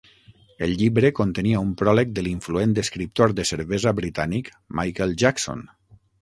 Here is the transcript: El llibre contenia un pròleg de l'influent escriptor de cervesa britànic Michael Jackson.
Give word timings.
El 0.67 0.71
llibre 0.77 1.11
contenia 1.19 1.59
un 1.65 1.75
pròleg 1.81 2.15
de 2.15 2.23
l'influent 2.27 2.73
escriptor 2.85 3.35
de 3.41 3.45
cervesa 3.51 3.95
britànic 4.01 4.51
Michael 4.81 5.15
Jackson. 5.27 5.63